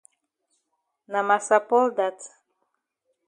Na 1.11 1.21
massa 1.29 1.57
Paul 1.67 1.87
dat. 1.97 2.17